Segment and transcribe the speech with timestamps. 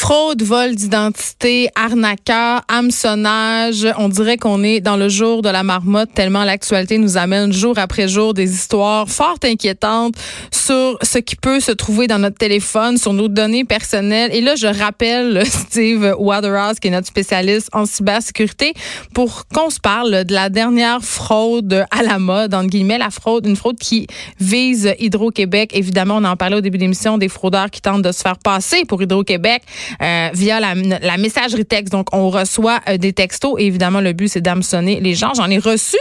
[0.00, 3.86] Fraude, vol d'identité, arnaqueur, hameçonnage.
[3.98, 7.78] On dirait qu'on est dans le jour de la marmotte tellement l'actualité nous amène jour
[7.78, 10.14] après jour des histoires fort inquiétantes
[10.50, 14.30] sur ce qui peut se trouver dans notre téléphone, sur nos données personnelles.
[14.32, 18.72] Et là, je rappelle Steve Waterhouse, qui est notre spécialiste en cybersécurité,
[19.12, 23.44] pour qu'on se parle de la dernière fraude à la mode, entre guillemets, la fraude,
[23.46, 24.06] une fraude qui
[24.40, 25.72] vise Hydro-Québec.
[25.74, 28.38] Évidemment, on en parlait au début de l'émission, des fraudeurs qui tentent de se faire
[28.38, 29.62] passer pour Hydro-Québec.
[30.02, 31.92] Euh, via la, messagerie texte.
[31.92, 35.32] Donc, on reçoit euh, des textos et évidemment, le but, c'est d'hameçonner les gens.
[35.34, 35.96] J'en ai reçu,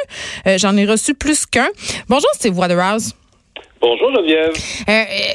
[0.47, 1.69] euh, j'en ai reçu plus qu'un.
[2.07, 3.15] Bonjour, Steve Waterhouse.
[3.81, 4.51] Bonjour Geneviève.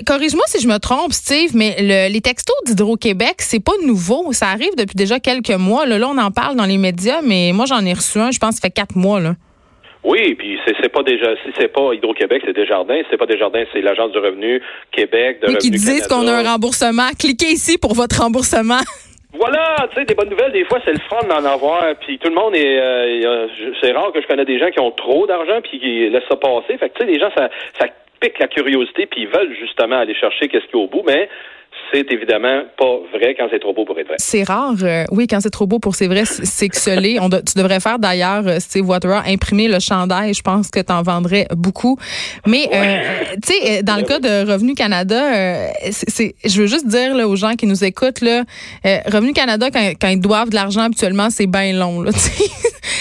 [0.04, 4.34] Corrige-moi si je me trompe, Steve, mais les textos d'Hydro-Québec, c'est pas nouveau.
[4.34, 5.86] Ça arrive depuis déjà quelques mois.
[5.86, 8.56] Là, on en parle dans les médias, mais moi, j'en ai reçu un, je pense,
[8.56, 9.18] ça fait quatre mois.
[9.18, 9.34] Là.
[10.04, 12.98] Oui, puis c'est pas déjà si c'est pas Hydro-Québec, c'est Desjardins.
[12.98, 15.40] Si c'est pas Desjardins, c'est l'Agence du revenu Québec.
[15.40, 17.08] De oui, qui disent qu'on a un remboursement.
[17.18, 18.80] Cliquez ici pour votre remboursement.
[19.36, 21.96] Voilà, tu sais, des bonnes nouvelles, des fois, c'est le fun d'en avoir.
[21.96, 22.78] Puis tout le monde est...
[22.78, 23.48] Euh,
[23.82, 26.36] c'est rare que je connais des gens qui ont trop d'argent puis qui laissent ça
[26.36, 26.78] passer.
[26.78, 27.48] Fait que, tu sais, les gens, ça,
[27.80, 27.86] ça
[28.20, 31.02] pique la curiosité puis ils veulent justement aller chercher qu'est-ce qu'il y a au bout.
[31.04, 31.28] Mais
[31.94, 34.16] c'est évidemment pas vrai quand c'est trop beau pour être vrai.
[34.18, 37.18] C'est rare, euh, oui, quand c'est trop beau pour c'est vrai, c'est excelé.
[37.20, 40.34] On tu devrais faire d'ailleurs, euh, Steve Waterer, imprimer le chandail.
[40.34, 41.96] Je pense que tu en vendrais beaucoup.
[42.46, 43.00] Mais, euh,
[43.46, 47.36] tu sais, dans le cas de Revenu Canada, c'est, je veux juste dire là, aux
[47.36, 48.44] gens qui nous écoutent, là,
[48.84, 52.02] Revenu Canada, quand, quand ils doivent de l'argent habituellement, c'est bien long.
[52.02, 52.10] Là,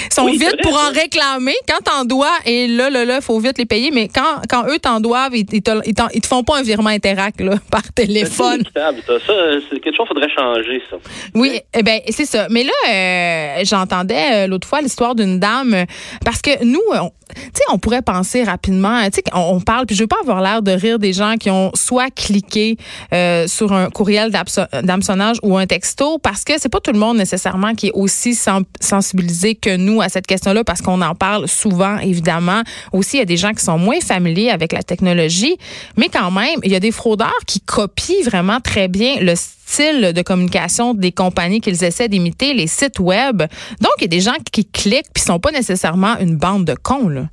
[0.05, 1.55] ils sont vite pour en réclamer.
[1.67, 3.91] Quand t'en dois, et là, là, là, faut vite les payer.
[3.91, 6.89] Mais quand, quand eux t'en doivent, ils, ils, te, ils, te font pas un virement
[6.89, 8.63] Interac là, par téléphone.
[8.73, 8.91] Ça,
[9.69, 10.97] c'est quelque chose faudrait changer, ça.
[11.33, 12.47] Oui, eh ben c'est ça.
[12.49, 15.85] Mais là, euh, j'entendais euh, l'autre fois l'histoire d'une dame
[16.23, 17.22] parce que nous, tu
[17.53, 20.61] sais, on pourrait penser rapidement, tu sais, on, parle, puis je veux pas avoir l'air
[20.61, 22.77] de rire des gens qui ont soit cliqué
[23.13, 24.31] euh, sur un courriel
[24.83, 28.37] d'hameçonnage ou un texto parce que c'est pas tout le monde nécessairement qui est aussi
[28.79, 32.63] sensibilisé que nous à cette question-là parce qu'on en parle souvent, évidemment.
[32.91, 35.57] Aussi, il y a des gens qui sont moins familiers avec la technologie,
[35.97, 39.62] mais quand même, il y a des fraudeurs qui copient vraiment très bien le style
[39.79, 43.39] de communication des compagnies qu'ils essaient d'imiter, les sites web.
[43.81, 46.75] Donc, il y a des gens qui cliquent puis sont pas nécessairement une bande de
[46.75, 47.29] cons, là.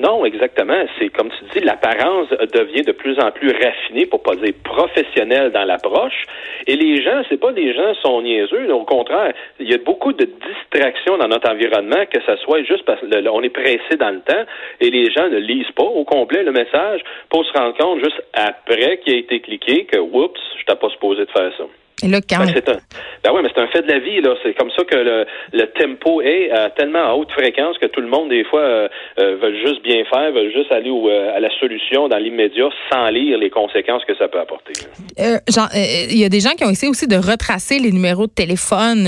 [0.00, 0.82] Non, exactement.
[0.98, 5.52] C'est comme tu dis, l'apparence devient de plus en plus raffinée, pour pas dire professionnelle
[5.52, 6.24] dans l'approche.
[6.66, 8.72] Et les gens, c'est pas des gens sont niaiseux.
[8.72, 12.84] Au contraire, il y a beaucoup de distractions dans notre environnement, que ce soit juste
[12.84, 14.44] parce qu'on est pressé dans le temps
[14.80, 18.22] et les gens ne lisent pas au complet le message pour se rendre compte juste
[18.32, 21.64] après qu'il a été cliqué que, oups, je t'ai pas supposé de faire ça.
[22.02, 22.38] Et là, quand...
[22.38, 22.78] Ben, c'est un,
[23.22, 24.20] ben ouais, mais c'est un fait de la vie.
[24.20, 24.34] là.
[24.42, 28.00] C'est comme ça que le, le tempo est à tellement à haute fréquence que tout
[28.00, 28.88] le monde, des fois, euh,
[29.18, 33.08] euh veut juste bien faire, veut juste aller euh, à la solution dans l'immédiat sans
[33.10, 34.72] lire les conséquences que ça peut apporter.
[35.18, 35.38] Euh,
[36.10, 39.04] il y a des gens qui ont essayé aussi de retracer les numéros de téléphone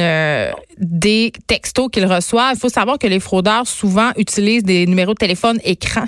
[0.79, 2.55] des textos qu'ils reçoivent.
[2.55, 6.05] Il faut savoir que les fraudeurs souvent utilisent des numéros de téléphone écran.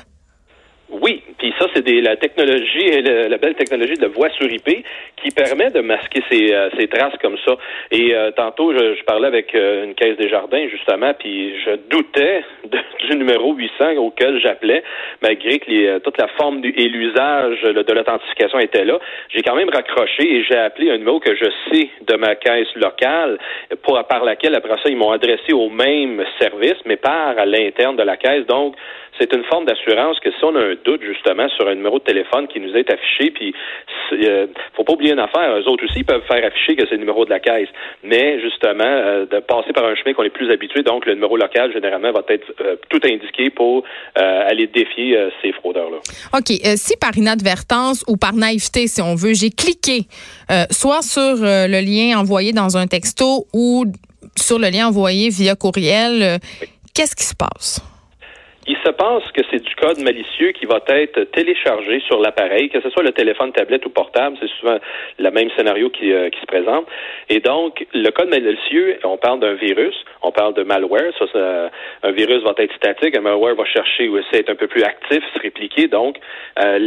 [1.02, 4.82] Oui, puis ça, c'est la technologie, la belle technologie de voix sur IP
[5.22, 7.58] qui permet de masquer ces, euh, ces traces comme ça.
[7.90, 12.42] Et euh, tantôt, je, parlais avec euh, une caisse des jardins, justement, puis je doutais
[13.10, 14.82] du numéro 800 auquel j'appelais,
[15.20, 18.98] malgré que les, toute la forme et l'usage de l'authentification était là.
[19.28, 22.74] J'ai quand même raccroché et j'ai appelé un numéro que je sais de ma caisse
[22.76, 23.36] locale,
[23.82, 27.96] pour, par laquelle, après ça, ils m'ont adressé au même service, mais par à l'interne
[27.96, 28.46] de la caisse.
[28.46, 28.76] Donc,
[29.18, 32.04] c'est une forme d'assurance que si on a un doute justement sur un numéro de
[32.04, 33.54] téléphone qui nous est affiché, puis
[34.12, 36.94] euh, faut pas oublier une affaire, eux autres aussi ils peuvent faire afficher que c'est
[36.94, 37.68] le numéro de la caisse,
[38.02, 41.36] mais justement euh, de passer par un chemin qu'on est plus habitué, donc le numéro
[41.36, 45.98] local généralement va être euh, tout indiqué pour aller défier ces fraudeurs-là.
[46.32, 46.48] OK.
[46.76, 50.06] si par inadvertance ou par naïveté, si on veut, j'ai cliqué
[50.70, 53.84] soit sur le lien envoyé dans un texto ou
[54.36, 56.38] sur le lien envoyé via courriel,
[56.94, 57.82] qu'est-ce qui se passe?
[58.66, 62.80] Il se passe que c'est du code malicieux qui va être téléchargé sur l'appareil, que
[62.80, 64.78] ce soit le téléphone, tablette ou portable, c'est souvent
[65.18, 66.86] le même scénario qui, euh, qui, se présente.
[67.28, 71.12] Et donc, le code malicieux, on parle d'un virus, on parle de malware.
[71.18, 71.70] Ça,
[72.02, 74.82] un virus va être statique, un malware va chercher ou essayer d'être un peu plus
[74.82, 75.88] actif, se répliquer.
[75.88, 76.16] Donc,
[76.58, 76.78] euh,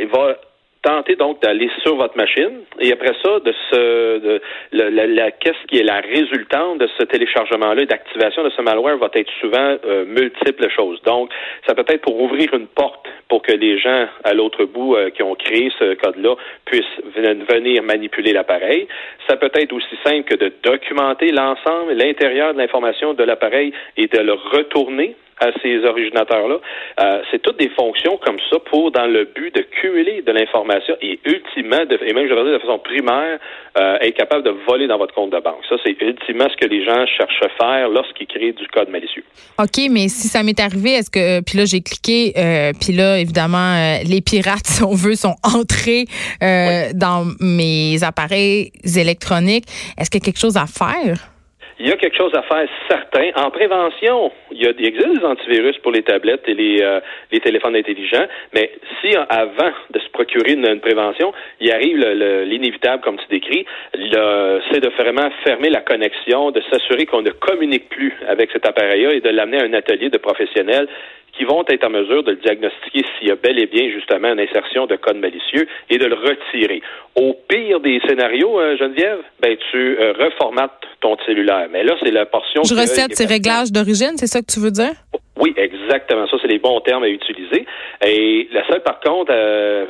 [0.00, 0.36] il va
[0.84, 4.40] tenter donc d'aller sur votre machine et après ça, de ce, de,
[4.72, 9.30] la, qu'est-ce qui est la résultante de ce téléchargement-là, d'activation de ce malware va être
[9.40, 11.00] souvent euh, multiples choses.
[11.02, 11.30] Donc,
[11.66, 15.10] ça peut être pour ouvrir une porte pour que les gens à l'autre bout euh,
[15.10, 16.34] qui ont créé ce code-là
[16.66, 18.86] puissent venir manipuler l'appareil.
[19.28, 24.06] Ça peut être aussi simple que de documenter l'ensemble, l'intérieur de l'information de l'appareil et
[24.06, 26.58] de le retourner à ces originateurs-là.
[27.00, 30.96] Euh, c'est toutes des fonctions comme ça pour, dans le but de cumuler de l'information
[31.00, 33.38] et ultimement, de, et même je vais dire de façon primaire,
[33.78, 35.62] euh, être capable de voler dans votre compte de banque.
[35.68, 39.24] Ça, c'est ultimement ce que les gens cherchent à faire lorsqu'ils créent du code malicieux.
[39.58, 43.18] OK, mais si ça m'est arrivé, est-ce que, puis là, j'ai cliqué, euh, puis là,
[43.18, 46.04] évidemment, euh, les pirates, si on veut, sont entrés
[46.42, 49.64] euh, dans mes appareils électroniques.
[49.98, 51.33] Est-ce qu'il y a quelque chose à faire?
[51.80, 53.30] Il y a quelque chose à faire certain.
[53.34, 57.00] En prévention, il, y a, il existe des antivirus pour les tablettes et les, euh,
[57.32, 63.02] les téléphones intelligents, mais si avant de se procurer une, une prévention, il arrive l'inévitable,
[63.02, 68.14] comme tu décris, c'est de vraiment fermer la connexion, de s'assurer qu'on ne communique plus
[68.28, 70.88] avec cet appareil-là et de l'amener à un atelier de professionnels
[71.36, 74.32] qui vont être en mesure de le diagnostiquer s'il y a bel et bien justement
[74.32, 76.82] une insertion de code malicieux et de le retirer.
[77.16, 81.63] Au pire des scénarios, euh, Geneviève, ben tu euh, reformates ton cellulaire.
[81.70, 82.62] Mais là, c'est la portion.
[82.64, 84.94] Je recette ces réglages d'origine, c'est ça que tu veux dire?
[85.38, 86.26] Oui, exactement.
[86.28, 87.66] Ça, c'est les bons termes à utiliser.
[88.04, 89.86] Et la seule, par contre, euh,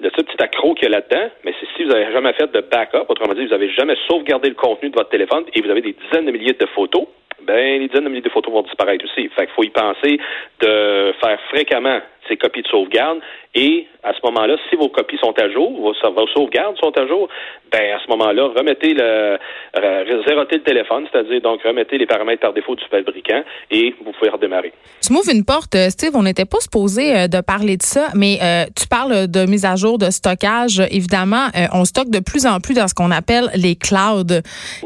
[0.00, 2.50] le seul petit accro qu'il y a là-dedans, mais c'est si vous n'avez jamais fait
[2.52, 5.70] de backup, autrement dit, vous n'avez jamais sauvegardé le contenu de votre téléphone et vous
[5.70, 7.06] avez des dizaines de milliers de photos,
[7.42, 9.28] ben les dizaines de milliers de photos vont disparaître aussi.
[9.28, 10.18] Fait qu'il faut y penser
[10.60, 13.20] de faire fréquemment ces copies de sauvegarde
[13.54, 17.28] et à ce moment-là, si vos copies sont à jour, vos, sauvegardes sont à jour,
[17.70, 19.38] ben à ce moment-là, remettez le
[19.76, 24.12] euh, zérotez le téléphone, c'est-à-dire donc remettez les paramètres par défaut du fabricant et vous
[24.12, 24.72] pouvez redémarrer.
[25.02, 28.08] Tu m'ouvres une porte, euh, Steve, on n'était pas supposé euh, de parler de ça,
[28.14, 28.38] mais
[28.76, 30.80] tu parles de mise à jour de stockage.
[30.90, 34.42] Évidemment, on stocke de plus en plus dans ce qu'on appelle les clouds,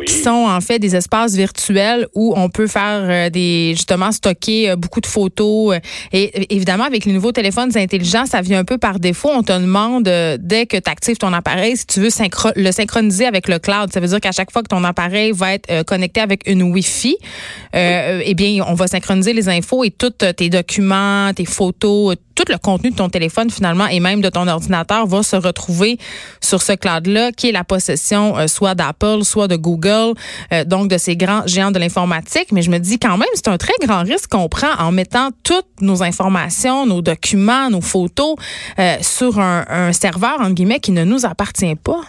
[0.06, 5.00] qui sont en fait des espaces virtuels où on peut faire des justement stocker beaucoup
[5.00, 5.76] de photos.
[6.12, 9.30] Et évidemment, avec les nouveaux téléphones intelligents, ça vient un peu par défaut.
[9.32, 10.04] On te demande
[10.40, 12.10] dès que tu actives ton appareil si tu veux
[12.56, 13.92] le synchroniser avec le cloud.
[13.92, 16.62] Ça veut dire qu'à chaque fois que ton appareil va être euh, connecté avec une
[16.62, 17.16] Wi-Fi,
[17.74, 22.44] euh, eh bien, on va synchroniser les infos et tous tes documents, tes photos, tout
[22.48, 25.98] le contenu de ton téléphone finalement et même de ton ordinateur va se retrouver
[26.40, 30.14] sur ce cloud-là qui est la possession euh, soit d'Apple, soit de Google,
[30.52, 32.52] euh, donc de ces grands géants de l'informatique.
[32.52, 35.30] Mais je me dis quand même, c'est un très grand risque qu'on prend en mettant
[35.42, 38.36] toutes nos informations, nos documents, nos photos
[39.00, 42.02] sur un, un serveur, en guillemets, qui ne nous appartient pas.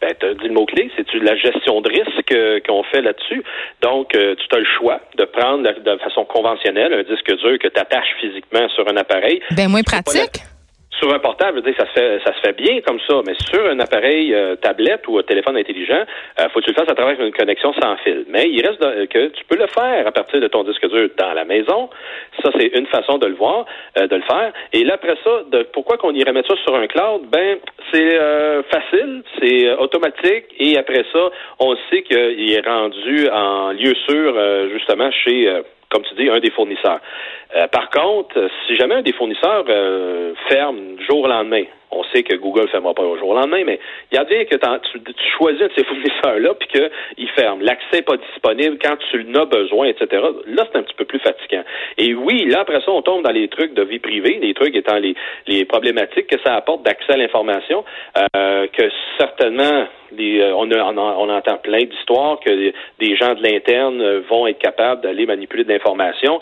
[0.00, 3.42] Ben, tu as dit le mot-clé, c'est la gestion de risque euh, qu'on fait là-dessus?
[3.82, 7.68] Donc, euh, tu as le choix de prendre de, façon conventionnelle un disque dur que
[7.68, 9.42] tu attaches physiquement sur un appareil.
[9.56, 10.42] Ben moins pratique
[10.98, 13.78] sur un portable, ça se fait, ça se fait bien comme ça, mais sur un
[13.78, 16.04] appareil euh, tablette ou un téléphone intelligent,
[16.38, 18.24] euh, faut que tu le fasses à travers une connexion sans fil.
[18.28, 21.32] Mais il reste que tu peux le faire à partir de ton disque dur dans
[21.32, 21.90] la maison.
[22.42, 23.66] Ça, c'est une façon de le voir,
[23.98, 24.52] euh, de le faire.
[24.72, 27.22] Et là, après ça, de, pourquoi qu'on irait mettre ça sur un cloud?
[27.30, 27.58] Ben,
[27.92, 28.18] c'est
[28.70, 34.34] facile, c'est automatique, et après ça, on sait qu'il est rendu en lieu sûr,
[34.70, 37.00] justement, chez comme tu dis, un des fournisseurs.
[37.56, 42.22] Euh, par contre, si jamais un des fournisseurs euh, ferme jour au lendemain, on sait
[42.22, 44.54] que Google ne fermera pas au jour au lendemain, mais il y a bien que
[44.54, 47.60] tu, choisis un de ces fournisseurs-là puis qu'il ferme.
[47.62, 50.22] L'accès n'est pas disponible quand tu en as besoin, etc.
[50.46, 51.64] Là, c'est un petit peu plus fatigant.
[51.98, 54.76] Et oui, là, après ça, on tombe dans les trucs de vie privée, les trucs
[54.76, 55.14] étant les,
[55.46, 57.84] les problématiques que ça apporte d'accès à l'information,
[58.36, 58.84] euh, que
[59.18, 59.86] certainement,
[60.18, 65.26] euh, on, on, entend plein d'histoires que des gens de l'interne vont être capables d'aller
[65.26, 66.38] manipuler de l'information.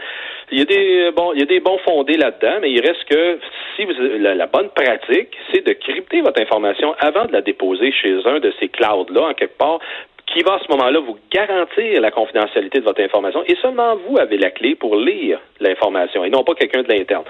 [0.50, 3.05] Il y a des bon, il y a des bons fondés là-dedans, mais il reste
[3.05, 3.38] que
[3.76, 8.21] si vous, la bonne pratique, c'est de crypter votre information avant de la déposer chez
[8.25, 9.80] un de ces clouds-là, en quelque part,
[10.32, 14.18] qui va à ce moment-là vous garantir la confidentialité de votre information et seulement vous
[14.18, 17.25] avez la clé pour lire l'information et non pas quelqu'un de l'interne.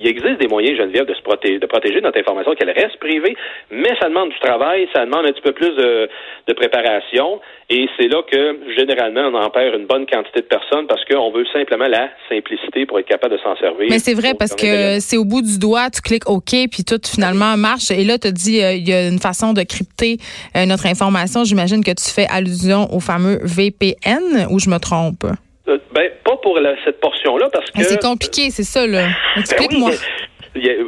[0.00, 3.36] Il existe des moyens, Geneviève, de, se protéger, de protéger notre information qu'elle reste privée,
[3.70, 6.08] mais ça demande du travail, ça demande un petit peu plus de,
[6.48, 10.86] de préparation et c'est là que généralement on en perd une bonne quantité de personnes
[10.86, 13.86] parce qu'on veut simplement la simplicité pour être capable de s'en servir.
[13.88, 17.00] Mais c'est vrai parce que c'est au bout du doigt, tu cliques OK puis tout
[17.04, 20.16] finalement marche et là tu dis euh, il y a une façon de crypter
[20.56, 21.44] euh, notre information.
[21.44, 25.24] J'imagine que tu fais allusion au fameux VPN ou je me trompe?
[25.68, 27.82] Euh, ben, pas pour cette portion-là, parce que.
[27.82, 29.06] C'est compliqué, c'est ça, là.
[29.36, 29.90] Ben Explique-moi.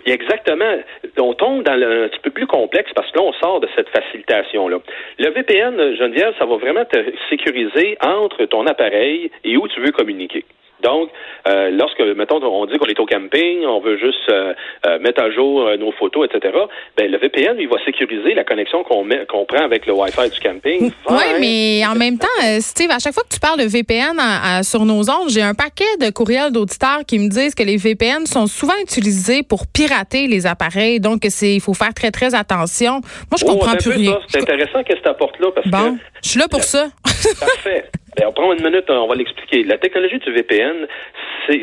[0.07, 0.79] exactement.
[1.19, 3.69] On tombe dans le, un petit peu plus complexe parce que là, on sort de
[3.77, 4.79] cette facilitation-là.
[5.19, 6.99] Le VPN, Geneviève, ça va vraiment te
[7.31, 10.45] sécuriser entre ton appareil et où tu veux communiquer.
[10.83, 11.11] Donc,
[11.49, 14.53] euh, lorsque, mettons, on dit qu'on est au camping, on veut juste euh,
[14.87, 16.55] euh, mettre à jour nos photos, etc.,
[16.97, 20.31] ben, le VPN, il va sécuriser la connexion qu'on met, qu'on prend avec le Wi-Fi
[20.31, 20.91] du camping.
[21.09, 22.27] Oui, mais en même temps,
[22.61, 25.85] Steve, à chaque fois que tu parles de VPN sur nos ondes, j'ai un paquet
[26.01, 30.47] de courriels d'auditeurs qui me disent que les VPN sont souvent utilisés pour pirater les
[30.47, 31.01] appareils.
[31.01, 33.01] Donc, c'est, il faut faire très, très attention.
[33.31, 34.19] Moi, je oh, comprends plus rien.
[34.29, 36.89] C'est intéressant qu'est-ce que tu apportes là parce bon, je suis là pour ça.
[37.41, 37.91] Parfait.
[38.17, 39.65] Ben, on prend une minute, on va l'expliquer.
[39.65, 40.87] La technologie du VPN,
[41.49, 41.61] c'est,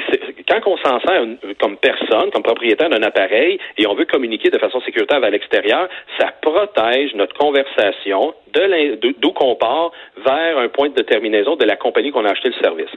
[0.48, 1.26] quand on s'en sert
[1.60, 5.88] comme personne, comme propriétaire d'un appareil, et on veut communiquer de façon sécuritaire vers l'extérieur,
[6.20, 9.92] ça protège notre conversation d'où qu'on part
[10.26, 12.90] vers un point de terminaison de la compagnie qu'on a acheté le service.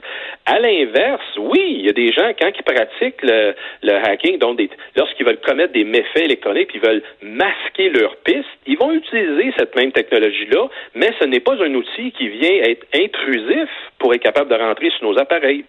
[0.45, 4.59] À l'inverse, oui, il y a des gens, quand ils pratiquent le, le hacking, donc
[4.95, 9.75] lorsqu'ils veulent commettre des méfaits électroniques, ils veulent masquer leur piste, ils vont utiliser cette
[9.75, 13.69] même technologie-là, mais ce n'est pas un outil qui vient être intrusif
[13.99, 15.65] pour être capable de rentrer sur nos appareils.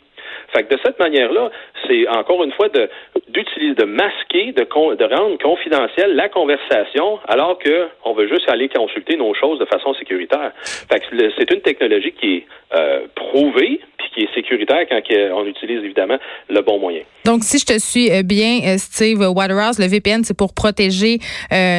[0.53, 1.51] Fait que de cette manière-là,
[1.87, 2.89] c'est encore une fois de
[3.29, 8.69] d'utiliser, de masquer, de, de rendre confidentielle la conversation, alors que on veut juste aller
[8.69, 10.53] consulter nos choses de façon sécuritaire.
[10.91, 11.07] Fait que
[11.39, 13.81] c'est une technologie qui est euh, prouvée,
[14.17, 15.01] qui est sécuritaire quand
[15.35, 16.17] on utilise évidemment
[16.49, 17.03] le bon moyen.
[17.25, 21.19] Donc, si je te suis euh, bien, euh, Steve Waterhouse, le VPN, c'est pour protéger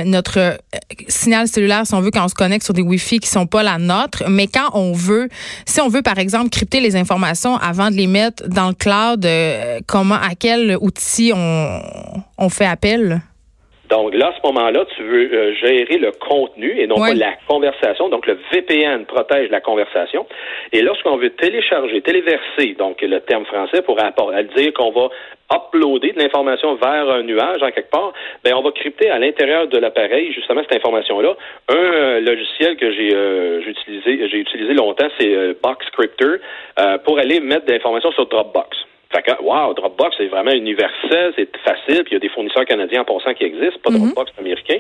[0.06, 0.58] notre
[1.08, 3.64] signal cellulaire, si on veut, quand on se connecte sur des Wi-Fi qui sont pas
[3.64, 4.24] la nôtre.
[4.30, 5.28] Mais quand on veut,
[5.66, 9.28] si on veut, par exemple, crypter les informations avant de les mettre dans le cloud,
[9.86, 11.82] comment, à quel outil on,
[12.38, 13.22] on fait appel?
[13.90, 17.34] Donc là, à ce moment-là, tu veux euh, gérer le contenu et non pas la
[17.48, 18.10] conversation.
[18.10, 20.26] Donc le VPN protège la conversation.
[20.74, 25.10] Et lorsqu'on veut télécharger, téléverser, donc le terme français pour dire qu'on va
[25.54, 28.12] uploader de l'information vers un nuage en quelque part,
[28.44, 31.36] ben on va crypter à l'intérieur de l'appareil justement cette information-là.
[31.70, 36.36] Un euh, logiciel que j'ai euh, utilisé, j'ai utilisé longtemps, c'est Box Crypter
[37.06, 38.87] pour aller mettre de l'information sur Dropbox.
[39.14, 42.66] Fait que, wow, Dropbox, c'est vraiment universel, c'est facile, puis il y a des fournisseurs
[42.66, 44.00] canadiens en passant qui existent, pas mhm.
[44.00, 44.80] Dropbox américain.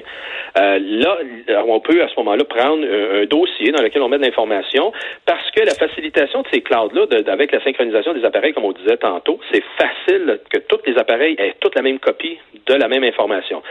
[0.60, 1.18] Euh, là,
[1.66, 4.92] on peut à ce moment-là prendre un, dossier dans lequel on met de l'information
[5.26, 8.98] parce que la facilitation de ces clouds-là, avec la synchronisation des appareils, comme on disait
[8.98, 13.04] tantôt, c'est facile que tous les appareils aient toute la même copie de la même
[13.04, 13.62] information.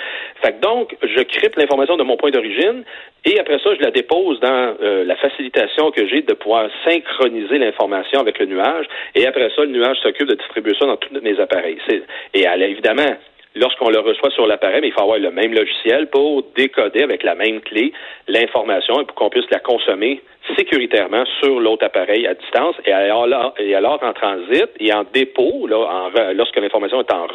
[0.42, 2.84] Fait que donc, je crypte l'information de mon point d'origine
[3.25, 7.58] et après ça, je la dépose dans euh, la facilitation que j'ai de pouvoir synchroniser
[7.58, 11.20] l'information avec le nuage et après ça, le nuage s'occupe de distribuer ça dans tous
[11.20, 11.78] mes appareils.
[12.34, 13.16] Et évidemment,
[13.54, 17.34] lorsqu'on le reçoit sur l'appareil, il faut avoir le même logiciel pour décoder avec la
[17.34, 17.92] même clé
[18.28, 20.22] l'information et pour qu'on puisse la consommer
[20.56, 26.10] sécuritairement sur l'autre appareil à distance et alors, et en transit et en dépôt, là,
[26.34, 27.26] lorsque l'information est en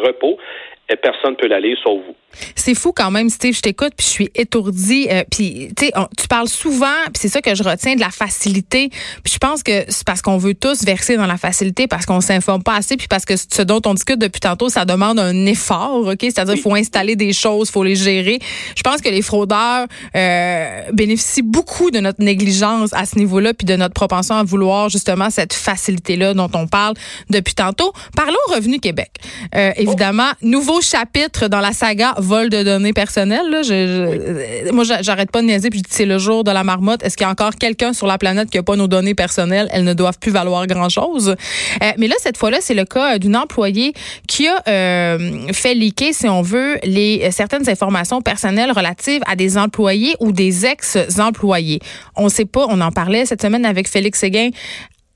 [0.91, 2.15] repot, personne ne peut l'aller sauf vous.
[2.55, 3.55] C'est fou quand même, Steve.
[3.55, 5.07] Je t'écoute, puis je suis étourdie.
[5.11, 8.09] Euh, puis tu sais, tu parles souvent, puis c'est ça que je retiens de la
[8.09, 8.89] facilité.
[9.23, 12.21] Puis je pense que c'est parce qu'on veut tous verser dans la facilité, parce qu'on
[12.21, 15.45] s'informe pas assez, puis parce que ce dont on discute depuis tantôt, ça demande un
[15.45, 16.19] effort, ok?
[16.21, 18.39] C'est-à-dire, il faut installer des choses, faut les gérer.
[18.75, 23.65] Je pense que les fraudeurs euh, bénéficient beaucoup de notre négligence à ce niveau-là, puis
[23.65, 26.95] de notre propension à vouloir justement cette facilité-là dont on parle
[27.29, 27.91] depuis tantôt.
[28.15, 29.11] Parlons Revenu Québec.
[29.55, 33.49] Euh, évidemment, nouveau chapitre dans la saga vol de données personnelles.
[33.49, 33.61] Là.
[33.63, 37.03] Je, Moi, j'arrête pas de niaiser, puis je dis c'est le jour de la marmotte.
[37.03, 39.69] Est-ce qu'il y a encore quelqu'un sur la planète qui n'a pas nos données personnelles?
[39.71, 41.29] Elles ne doivent plus valoir grand-chose.
[41.29, 43.93] Euh, mais là, cette fois-là, c'est le cas d'une employée
[44.27, 49.57] qui a euh, fait leaker, si on veut, les certaines informations personnelles relatives à des
[49.57, 51.79] employés ou des ex-employés.
[52.15, 54.49] On ne sait pas, on en parlait cette semaine avec Félix Séguin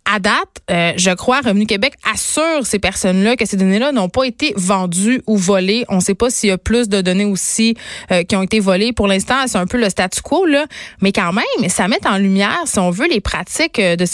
[0.05, 4.23] à date, euh, je crois, Revenu Québec assure ces personnes-là que ces données-là n'ont pas
[4.23, 5.83] été vendues ou volées.
[5.89, 7.75] On ne sait pas s'il y a plus de données aussi
[8.11, 8.93] euh, qui ont été volées.
[8.93, 10.65] Pour l'instant, c'est un peu le statu quo, là.
[11.01, 14.05] Mais quand même, ça met en lumière, si on veut, les pratiques, euh, de,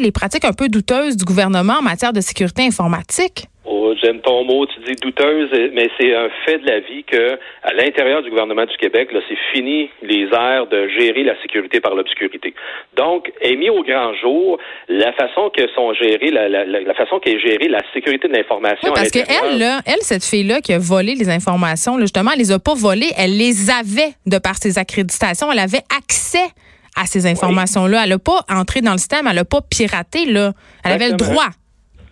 [0.00, 3.48] les pratiques un peu douteuses du gouvernement en matière de sécurité informatique.
[3.70, 7.38] Oh, j'aime ton mot, tu dis douteuse, mais c'est un fait de la vie que
[7.62, 11.78] à l'intérieur du gouvernement du Québec, là, c'est fini les airs de gérer la sécurité
[11.78, 12.54] par l'obscurité.
[12.96, 14.58] Donc, est mis au grand jour
[14.88, 18.90] la façon que sont gérées, la, la, la façon qu'est gérée la sécurité de l'information.
[18.94, 22.52] parce qu'elle, là, elle, cette fille-là qui a volé les informations, là, justement, elle les
[22.52, 26.48] a pas volées, elle les avait de par ses accréditations, elle avait accès
[26.96, 28.02] à ces informations-là.
[28.04, 30.52] Elle n'a pas entré dans le système, elle n'a pas piraté, là.
[30.84, 31.48] Elle avait le droit.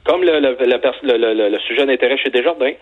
[0.07, 2.75] Comme le, le, le, sujet d'intérêt chez Desjardins.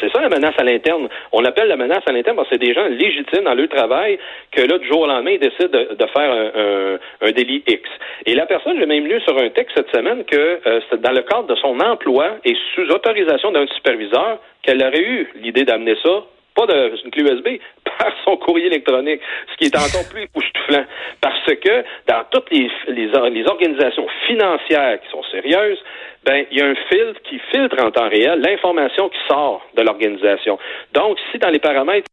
[0.00, 1.08] C'est ça la menace à l'interne.
[1.32, 4.18] On appelle la menace à l'interne parce que c'est des gens légitimes dans leur travail
[4.52, 7.82] que là, du jour au lendemain, ils décident de, faire un, un, délit X.
[8.26, 11.22] Et la personne, j'ai même lu sur un texte cette semaine que euh, dans le
[11.22, 16.24] cadre de son emploi et sous autorisation d'un superviseur, qu'elle aurait eu l'idée d'amener ça
[16.58, 17.60] pas d'une clé USB,
[17.98, 19.20] par son courrier électronique,
[19.52, 20.84] ce qui est encore plus époustouflant.
[21.20, 23.14] Parce que dans toutes les, les,
[23.46, 25.82] organisations financières qui sont sérieuses,
[26.24, 29.82] ben, il y a un filtre qui filtre en temps réel l'information qui sort de
[29.82, 30.58] l'organisation.
[30.92, 32.08] Donc, si dans les paramètres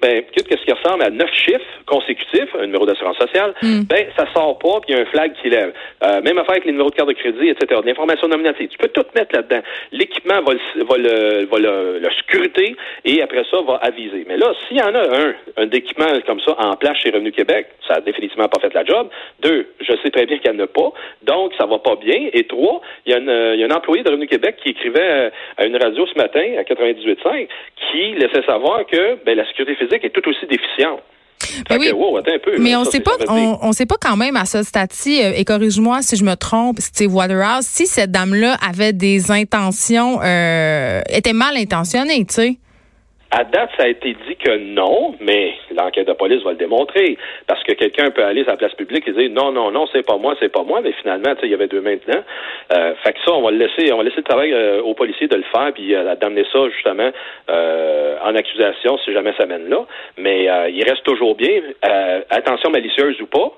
[0.00, 3.82] ben, qu'est-ce qui ressemble à neuf chiffres consécutifs, un numéro d'assurance sociale, mm.
[3.88, 5.72] ben, ça sort pas, puis il y a un flag qui lève.
[6.04, 7.80] Euh, même affaire avec les numéros de carte de crédit, etc.
[7.84, 8.68] L'information nominative.
[8.68, 9.62] Tu peux tout mettre là-dedans.
[9.92, 14.24] L'équipement va, le, va, le, va le, scruter et après ça va aviser.
[14.28, 17.32] Mais là, s'il y en a un, un équipement comme ça en place chez Revenu
[17.32, 19.08] Québec, ça a définitivement pas fait la job.
[19.40, 22.28] Deux, je sais très bien qu'il n'y en a pas, donc ça va pas bien.
[22.32, 25.30] Et trois, il y, a il y a un employé de Revenu Québec qui écrivait
[25.56, 27.48] à une radio ce matin, à 98.5,
[27.90, 31.00] qui laissait savoir que ben, la sécurité physique est tout aussi déficiente.
[31.68, 31.90] Ben oui.
[32.58, 35.44] mais on ne sait pas, on, sait pas quand même à ce stade-ci, euh, et
[35.44, 41.32] corrige-moi si je me trompe, Steve Waterhouse, si cette dame-là avait des intentions, euh, était
[41.32, 42.58] mal intentionnée, tu sais.
[43.32, 47.16] À date, ça a été dit que non, mais l'enquête de police va le démontrer.
[47.46, 50.04] Parce que quelqu'un peut aller sur la place publique et dire non, non, non, c'est
[50.04, 52.22] pas moi, c'est pas moi, mais finalement, il y avait deux maintenant.
[52.72, 54.94] Euh, fait que ça, on va le laisser, on va laisser le travail euh, aux
[54.94, 57.10] policiers de le faire, puis euh, d'amener ça justement
[57.48, 59.86] euh, en accusation si jamais ça mène là.
[60.18, 61.60] Mais il reste toujours bien,
[62.30, 63.52] attention malicieuse ou pas,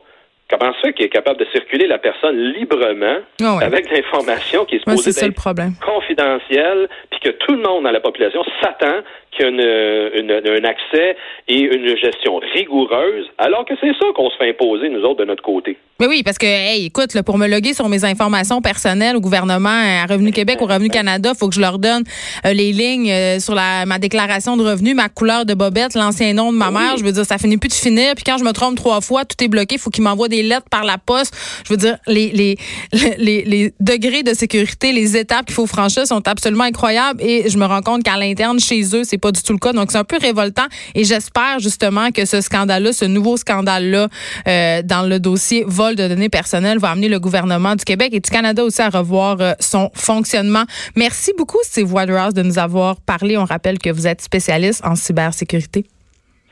[0.52, 4.78] Comment ça qu'il est capable de circuler la personne librement ah avec l'information qui est
[4.80, 10.60] supposée être confidentielle, puis que tout le monde dans la population s'attend qu'il y ait
[10.60, 11.16] un accès
[11.48, 15.24] et une gestion rigoureuse, alors que c'est ça qu'on se fait imposer, nous autres, de
[15.24, 15.78] notre côté.
[16.02, 19.68] Mais oui, parce que, hey, écoute, pour me loguer sur mes informations personnelles au gouvernement,
[19.68, 22.02] à Revenu Québec, au Revenu Canada, il faut que je leur donne
[22.44, 26.34] euh, les lignes euh, sur la, ma déclaration de revenus, ma couleur de bobette, l'ancien
[26.34, 26.96] nom de ma mère.
[26.96, 28.16] Je veux dire, ça finit plus de finir.
[28.16, 29.76] Puis quand je me trompe trois fois, tout est bloqué.
[29.76, 31.36] Il faut qu'ils m'envoient des lettres par la poste.
[31.64, 32.58] Je veux dire, les, les,
[33.18, 37.22] les, les degrés de sécurité, les étapes qu'il faut franchir sont absolument incroyables.
[37.22, 39.72] Et je me rends compte qu'à l'interne, chez eux, c'est pas du tout le cas.
[39.72, 40.66] Donc, c'est un peu révoltant.
[40.96, 44.08] Et j'espère justement que ce scandale-là, ce nouveau scandale-là,
[44.48, 48.20] euh, dans le dossier vol de données personnelles, va amener le gouvernement du Québec et
[48.20, 50.64] du Canada aussi à revoir euh, son fonctionnement.
[50.96, 53.36] Merci beaucoup, Steve Waterhouse, de nous avoir parlé.
[53.36, 55.86] On rappelle que vous êtes spécialiste en cybersécurité.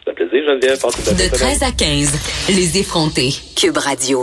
[0.04, 0.78] C'est un plaisir, Geneviève.
[0.78, 3.32] De 13 à 15, les effrontés.
[3.56, 4.18] Cube Radio.